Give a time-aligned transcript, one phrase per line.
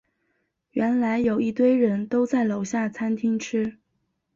[0.71, 3.77] 原来有一堆人都在楼下餐厅吃